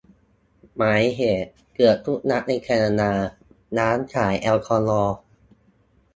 [0.75, 3.11] หมายเหตุ: เกือบทุกรัฐในแคนาดา
[3.77, 5.15] ร้านขายแอลกอฮอล์